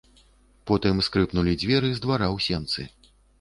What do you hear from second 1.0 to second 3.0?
скрыпнулі дзверы з двара ў сенцы.